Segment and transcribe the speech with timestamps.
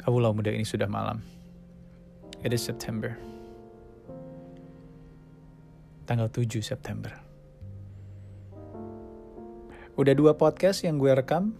[0.00, 1.20] Kaulah muda ini sudah malam.
[2.40, 3.29] It is September.
[6.10, 7.14] Tanggal 7 September.
[9.94, 11.54] Udah dua podcast yang gue rekam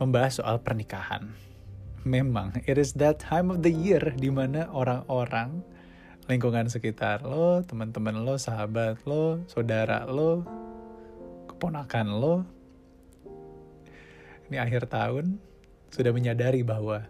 [0.00, 1.36] membahas soal pernikahan.
[2.00, 5.60] Memang, it is that time of the year di mana orang-orang
[6.32, 10.48] lingkungan sekitar lo, teman-teman lo, sahabat lo, saudara lo,
[11.52, 12.48] keponakan lo,
[14.48, 15.36] ini akhir tahun
[15.92, 17.04] sudah menyadari bahwa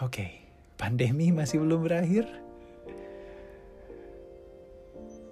[0.00, 0.48] oke, okay,
[0.80, 2.47] pandemi masih belum berakhir.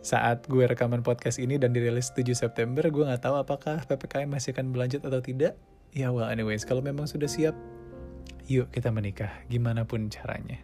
[0.06, 4.54] Saat gue rekaman podcast ini dan dirilis 7 September, gue nggak tahu apakah PPKM masih
[4.54, 5.58] akan berlanjut atau tidak.
[5.90, 7.58] Ya well anyways, kalau memang sudah siap,
[8.46, 10.62] yuk kita menikah, gimana pun caranya.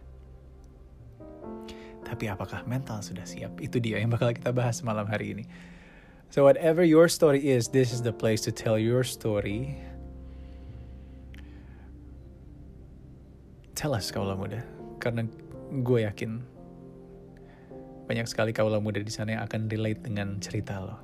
[2.07, 3.51] Tapi apakah mental sudah siap?
[3.59, 5.43] Itu dia yang bakal kita bahas malam hari ini.
[6.31, 9.75] So whatever your story is, this is the place to tell your story.
[13.75, 14.63] Tell us kaulah muda,
[15.03, 15.27] karena
[15.83, 16.39] gue yakin
[18.05, 20.97] banyak sekali kaulah muda di sana yang akan relate dengan cerita lo.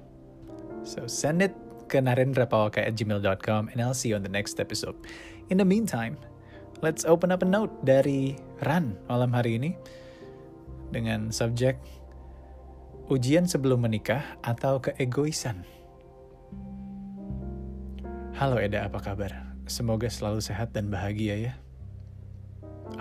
[0.83, 1.55] So send it
[1.89, 4.95] ke narendrapawaka at gmail.com and I'll see you on the next episode.
[5.49, 6.20] In the meantime,
[6.86, 9.71] let's open up a note dari Ran malam hari ini
[10.93, 11.82] dengan subjek
[13.09, 15.65] ujian sebelum menikah atau keegoisan.
[18.38, 19.33] Halo Eda, apa kabar?
[19.65, 21.54] Semoga selalu sehat dan bahagia ya.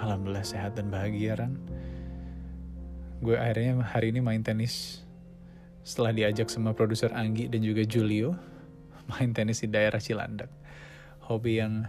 [0.00, 1.60] Alhamdulillah sehat dan bahagia Ran.
[3.18, 5.02] Gue akhirnya hari ini main tenis
[5.82, 8.38] setelah diajak sama produser Anggi dan juga Julio
[9.10, 10.46] main tenis di daerah Cilandak.
[11.26, 11.82] Hobi yang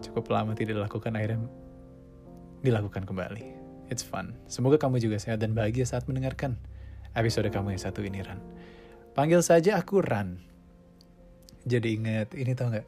[0.00, 1.42] cukup lama tidak dilakukan akhirnya
[2.62, 3.44] dilakukan kembali.
[3.90, 4.38] It's fun.
[4.46, 6.58] Semoga kamu juga sehat dan bahagia saat mendengarkan
[7.18, 8.38] episode kamu yang satu ini Ran.
[9.18, 10.38] Panggil saja aku Ran.
[11.66, 12.86] Jadi inget ini tau gak?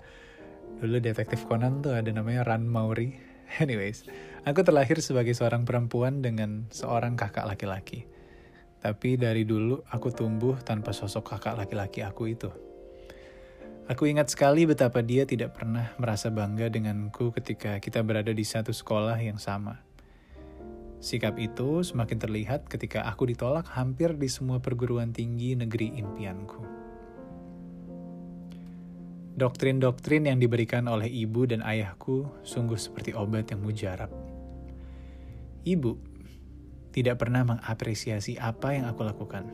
[0.79, 3.29] Dulu detektif Conan tuh ada namanya Ran Mauri
[3.63, 4.05] Anyways,
[4.49, 8.09] aku terlahir sebagai seorang perempuan dengan seorang kakak laki-laki.
[8.79, 12.51] Tapi dari dulu aku tumbuh tanpa sosok kakak laki-laki aku itu.
[13.89, 18.69] Aku ingat sekali betapa dia tidak pernah merasa bangga denganku ketika kita berada di satu
[18.69, 19.81] sekolah yang sama.
[21.01, 26.61] Sikap itu semakin terlihat ketika aku ditolak hampir di semua perguruan tinggi negeri impianku.
[29.39, 34.28] Doktrin-doktrin yang diberikan oleh ibu dan ayahku sungguh seperti obat yang mujarab.
[35.69, 35.93] Ibu
[36.97, 39.45] tidak pernah mengapresiasi apa yang aku lakukan.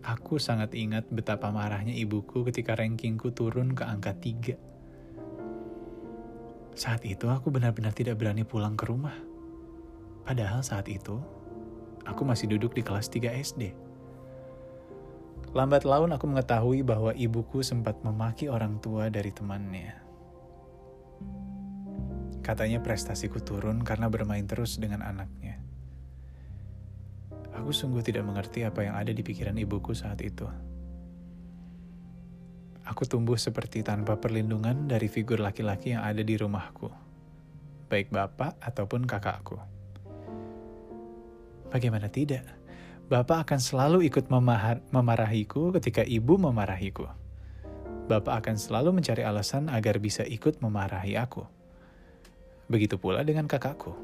[0.00, 6.72] Aku sangat ingat betapa marahnya ibuku ketika rankingku turun ke angka 3.
[6.72, 9.12] Saat itu aku benar-benar tidak berani pulang ke rumah.
[10.24, 11.20] Padahal saat itu,
[12.08, 13.76] aku masih duduk di kelas 3 SD.
[15.52, 20.11] Lambat laun aku mengetahui bahwa ibuku sempat memaki orang tua dari temannya.
[22.42, 25.62] Katanya prestasiku turun karena bermain terus dengan anaknya.
[27.54, 30.50] Aku sungguh tidak mengerti apa yang ada di pikiran ibuku saat itu.
[32.82, 36.90] Aku tumbuh seperti tanpa perlindungan dari figur laki-laki yang ada di rumahku,
[37.86, 39.54] baik bapak ataupun kakakku.
[41.70, 42.42] Bagaimana tidak?
[43.06, 44.26] Bapak akan selalu ikut
[44.90, 47.06] memarahiku ketika ibu memarahiku.
[48.10, 51.61] Bapak akan selalu mencari alasan agar bisa ikut memarahi aku.
[52.70, 53.94] Begitu pula dengan kakakku.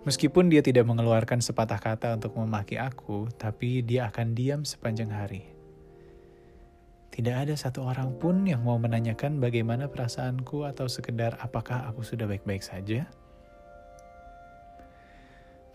[0.00, 5.44] Meskipun dia tidak mengeluarkan sepatah kata untuk memaki aku, tapi dia akan diam sepanjang hari.
[7.12, 12.24] Tidak ada satu orang pun yang mau menanyakan bagaimana perasaanku atau sekedar apakah aku sudah
[12.24, 13.04] baik-baik saja.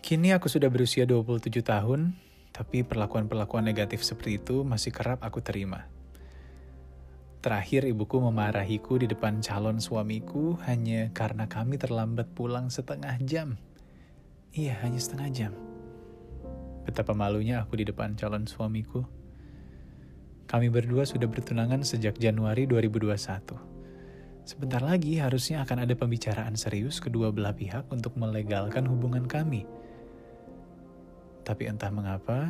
[0.01, 2.17] Kini aku sudah berusia 27 tahun,
[2.49, 5.94] tapi perlakuan-perlakuan negatif seperti itu masih kerap aku terima.
[7.45, 13.61] Terakhir ibuku memarahiku di depan calon suamiku hanya karena kami terlambat pulang setengah jam.
[14.49, 15.53] Iya, hanya setengah jam.
[16.89, 19.05] betapa malunya aku di depan calon suamiku.
[20.49, 23.13] Kami berdua sudah bertunangan sejak Januari 2021.
[24.49, 29.69] Sebentar lagi harusnya akan ada pembicaraan serius kedua belah pihak untuk melegalkan hubungan kami.
[31.45, 32.49] Tapi entah mengapa,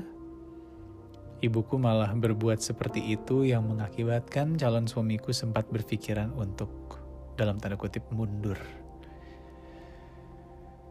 [1.44, 6.72] ibuku malah berbuat seperti itu yang mengakibatkan calon suamiku sempat berpikiran untuk,
[7.36, 8.60] dalam tanda kutip, mundur.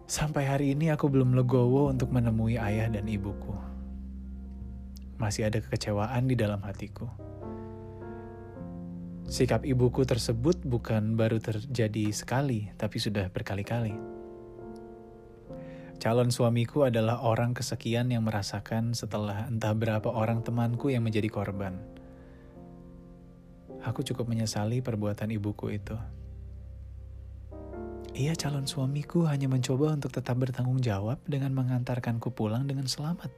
[0.05, 3.57] Sampai hari ini aku belum legowo untuk menemui ayah dan ibuku.
[5.17, 7.09] Masih ada kekecewaan di dalam hatiku.
[9.25, 14.14] Sikap ibuku tersebut bukan baru terjadi sekali, tapi sudah berkali-kali.
[16.03, 21.79] Calon suamiku adalah orang kesekian yang merasakan setelah entah berapa orang temanku yang menjadi korban.
[23.85, 25.97] Aku cukup menyesali perbuatan ibuku itu.
[28.15, 33.29] Ia calon suamiku hanya mencoba untuk tetap bertanggung jawab dengan mengantarkanku pulang dengan selamat.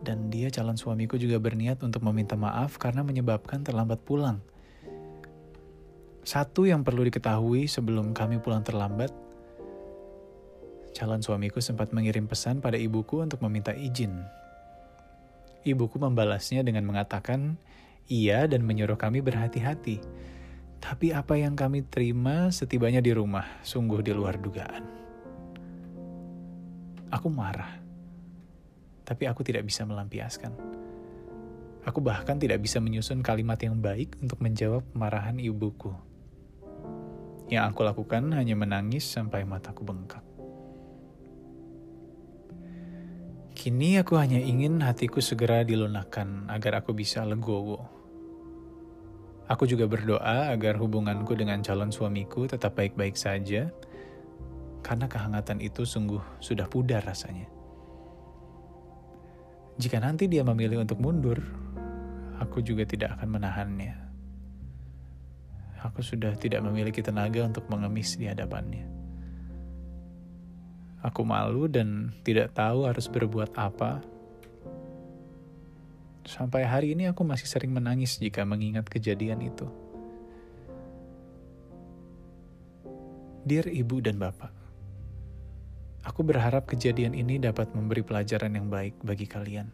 [0.00, 4.40] Dan dia calon suamiku juga berniat untuk meminta maaf karena menyebabkan terlambat pulang.
[6.24, 9.12] Satu yang perlu diketahui sebelum kami pulang terlambat,
[11.04, 14.24] calon suamiku sempat mengirim pesan pada ibuku untuk meminta izin.
[15.68, 17.60] Ibuku membalasnya dengan mengatakan
[18.08, 20.00] iya dan menyuruh kami berhati-hati
[20.84, 24.84] tapi apa yang kami terima setibanya di rumah sungguh di luar dugaan.
[27.08, 27.80] Aku marah,
[29.00, 30.52] tapi aku tidak bisa melampiaskan.
[31.88, 35.92] Aku bahkan tidak bisa menyusun kalimat yang baik untuk menjawab kemarahan ibuku.
[37.48, 40.33] Yang aku lakukan hanya menangis sampai mataku bengkak.
[43.64, 47.80] Kini aku hanya ingin hatiku segera dilunakkan agar aku bisa legowo
[49.48, 53.72] Aku juga berdoa agar hubunganku dengan calon suamiku tetap baik-baik saja,
[54.80, 57.48] karena kehangatan itu sungguh sudah pudar rasanya.
[59.76, 61.40] Jika nanti dia memilih untuk mundur,
[62.40, 63.96] aku juga tidak akan menahannya.
[65.88, 68.93] Aku sudah tidak memiliki tenaga untuk mengemis di hadapannya.
[71.04, 74.00] Aku malu dan tidak tahu harus berbuat apa
[76.24, 79.68] Sampai hari ini aku masih sering menangis jika mengingat kejadian itu.
[83.44, 84.48] Dear Ibu dan Bapak,
[86.00, 89.68] aku berharap kejadian ini dapat memberi pelajaran yang baik bagi kalian.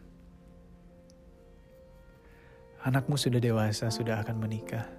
[2.83, 4.91] Anakmu sudah dewasa, sudah akan menikah.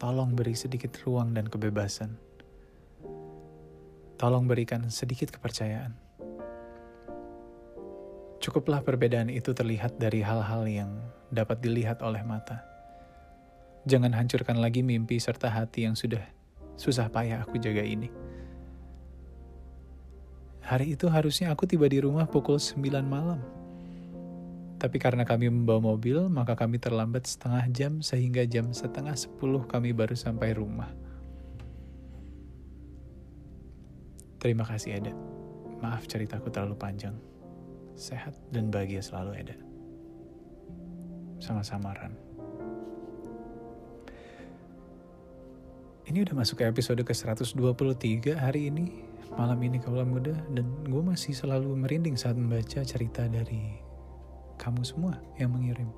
[0.00, 2.25] Tolong beri sedikit ruang dan kebebasan.
[4.16, 6.06] Tolong berikan sedikit kepercayaan
[8.46, 10.90] Cukuplah perbedaan itu terlihat dari hal-hal yang
[11.34, 12.62] dapat dilihat oleh mata.
[13.90, 16.22] Jangan hancurkan lagi mimpi serta hati yang sudah
[16.78, 18.06] susah payah aku jaga ini.
[20.62, 23.42] Hari itu harusnya aku tiba di rumah pukul 9 malam.
[24.76, 29.90] Tapi karena kami membawa mobil, maka kami terlambat setengah jam sehingga jam setengah 10 kami
[29.90, 30.90] baru sampai rumah.
[34.36, 35.12] Terima kasih Eda.
[35.80, 37.16] Maaf ceritaku terlalu panjang
[37.96, 39.56] sehat dan bahagia selalu Eda.
[41.40, 42.12] Sama-sama Ran.
[46.06, 49.02] Ini udah masuk ke episode ke-123 hari ini,
[49.34, 53.74] malam ini kaulah muda, dan gue masih selalu merinding saat membaca cerita dari
[54.54, 55.90] kamu semua yang mengirim.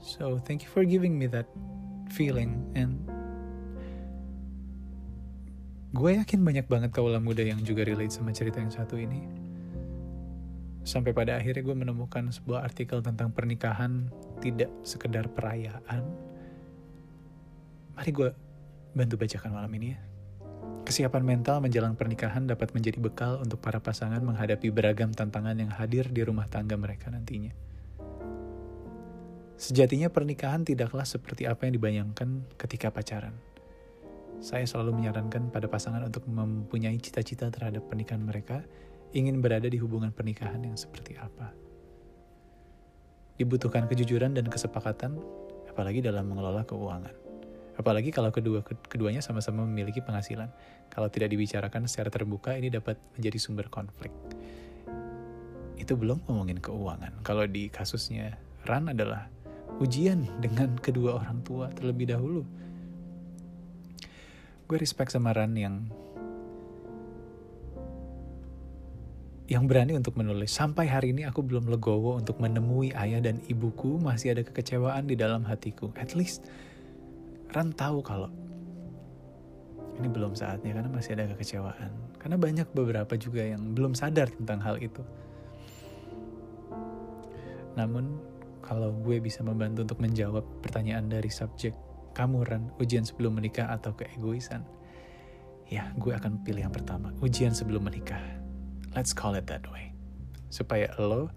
[0.00, 1.44] So, thank you for giving me that
[2.08, 3.04] feeling, and
[5.90, 9.50] gue yakin banyak banget kaulah muda yang juga relate sama cerita yang satu ini
[10.86, 14.08] sampai pada akhirnya gue menemukan sebuah artikel tentang pernikahan
[14.40, 16.02] tidak sekedar perayaan.
[17.94, 18.30] Mari gue
[18.96, 20.00] bantu bacakan malam ini ya.
[20.80, 26.08] Kesiapan mental menjelang pernikahan dapat menjadi bekal untuk para pasangan menghadapi beragam tantangan yang hadir
[26.08, 27.52] di rumah tangga mereka nantinya.
[29.60, 33.36] Sejatinya pernikahan tidaklah seperti apa yang dibayangkan ketika pacaran.
[34.40, 38.64] Saya selalu menyarankan pada pasangan untuk mempunyai cita-cita terhadap pernikahan mereka
[39.12, 41.52] ingin berada di hubungan pernikahan yang seperti apa.
[43.36, 45.20] Dibutuhkan kejujuran dan kesepakatan,
[45.68, 47.12] apalagi dalam mengelola keuangan.
[47.76, 50.48] Apalagi kalau kedua keduanya sama-sama memiliki penghasilan.
[50.88, 54.12] Kalau tidak dibicarakan secara terbuka, ini dapat menjadi sumber konflik.
[55.76, 57.24] Itu belum ngomongin keuangan.
[57.24, 58.36] Kalau di kasusnya
[58.68, 59.28] Ran adalah
[59.80, 62.44] ujian dengan kedua orang tua terlebih dahulu.
[64.70, 65.82] Gue respect sama Ran yang
[69.50, 70.54] yang berani untuk menulis.
[70.54, 75.18] Sampai hari ini aku belum legowo untuk menemui ayah dan ibuku, masih ada kekecewaan di
[75.18, 75.90] dalam hatiku.
[75.98, 76.46] At least
[77.50, 78.30] Ran tahu kalau
[79.98, 81.90] ini belum saatnya karena masih ada kekecewaan.
[82.22, 85.02] Karena banyak beberapa juga yang belum sadar tentang hal itu.
[87.74, 88.22] Namun,
[88.62, 93.94] kalau gue bisa membantu untuk menjawab pertanyaan dari subjek kamu Ran, ujian sebelum menikah atau
[93.94, 94.66] keegoisan?
[95.70, 98.20] Ya, gue akan pilih yang pertama, ujian sebelum menikah.
[98.92, 99.94] Let's call it that way.
[100.50, 101.30] Supaya lo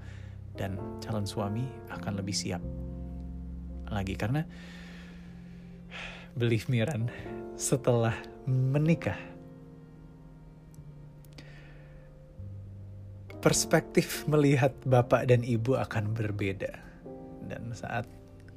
[0.57, 2.61] dan calon suami akan lebih siap
[3.93, 4.41] lagi karena
[6.33, 7.13] believe me Ran,
[7.53, 8.17] setelah
[8.49, 9.17] menikah
[13.43, 16.79] perspektif melihat bapak dan ibu akan berbeda
[17.45, 18.07] dan saat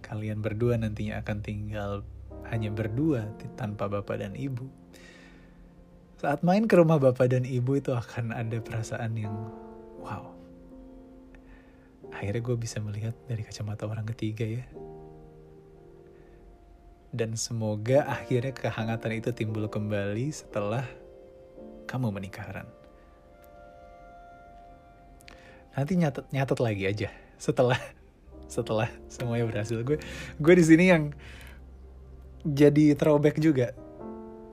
[0.07, 2.07] kalian berdua nantinya akan tinggal
[2.47, 3.27] hanya berdua
[3.59, 4.71] tanpa bapak dan ibu.
[6.23, 9.35] Saat main ke rumah bapak dan ibu itu akan ada perasaan yang
[10.01, 10.33] wow.
[12.15, 14.65] Akhirnya gue bisa melihat dari kacamata orang ketiga ya.
[17.11, 20.87] Dan semoga akhirnya kehangatan itu timbul kembali setelah
[21.91, 22.69] kamu menikah Ran.
[25.77, 27.77] Nanti nyatet nyatet lagi aja setelah
[28.47, 29.79] setelah semuanya berhasil.
[29.83, 29.99] Gue
[30.39, 31.11] gue di sini yang
[32.47, 33.75] jadi throwback juga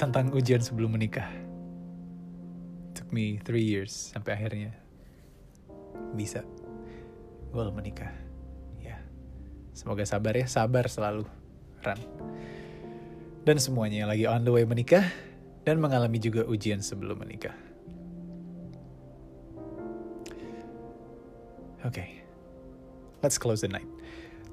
[0.02, 1.30] tentang ujian sebelum menikah.
[2.98, 4.74] Took me three years sampai akhirnya
[6.18, 6.42] bisa
[7.54, 8.10] gue menikah.
[8.82, 8.98] Ya
[9.78, 10.50] semoga sabar ya.
[10.50, 11.26] Sabar selalu
[11.84, 12.00] Ran.
[13.44, 15.04] Dan semuanya yang lagi on the way menikah
[15.68, 17.56] dan mengalami juga ujian sebelum menikah.
[21.84, 22.00] Oke.
[22.00, 22.23] okay.
[23.24, 23.88] Let's close the night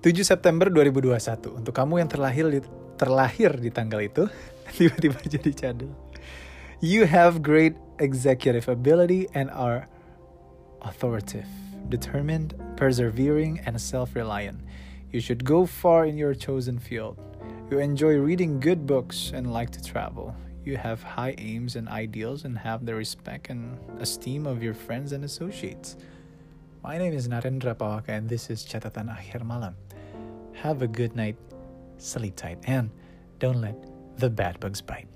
[0.01, 2.61] 7 September 2021 untuk kamu yang terlahir di,
[2.97, 4.25] terlahir di tanggal itu
[4.79, 5.93] tiba-tiba jadi cadel
[6.81, 9.87] you have great executive ability and are
[10.83, 11.47] authoritative,
[11.89, 14.61] determined, persevering, and self reliant.
[15.13, 17.19] You should go far in your chosen field.
[17.71, 20.35] You enjoy reading good books and like to travel.
[20.65, 25.13] You have high aims and ideals and have the respect and esteem of your friends
[25.13, 25.97] and associates.
[26.83, 29.77] My name is Narendra Pawaka and this is Catatan Akhir Malam.
[30.55, 31.37] Have a good night,
[31.99, 32.91] sleep tight, and
[33.39, 33.77] don't let
[34.17, 35.07] the bad bugs bite.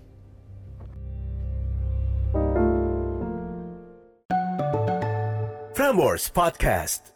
[5.75, 7.13] Frameworks Podcast.